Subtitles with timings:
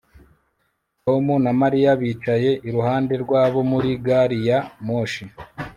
[1.03, 5.23] Tom na Mariya bicaye iruhande rwabo muri gari ya moshi